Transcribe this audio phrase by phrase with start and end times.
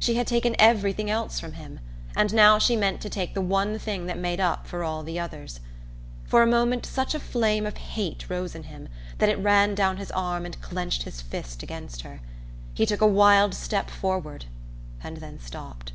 [0.00, 1.78] She had taken everything else from him;
[2.16, 5.20] and now she meant to take the one thing that made up for all the
[5.20, 5.60] others.
[6.24, 8.88] For a moment such a flame of hate rose in him
[9.18, 12.20] that it ran down his arm and clenched his fist against her.
[12.74, 14.46] He took a wild step forward
[15.04, 15.92] and then stopped.